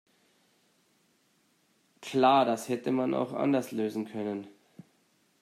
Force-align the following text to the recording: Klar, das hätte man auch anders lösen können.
Klar, 2.01 2.43
das 2.45 2.69
hätte 2.69 2.89
man 2.91 3.13
auch 3.13 3.33
anders 3.33 3.71
lösen 3.71 4.05
können. 4.07 4.47